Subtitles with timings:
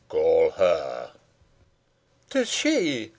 [0.09, 1.11] "Call her."
[2.31, 3.09] "'Tis she!"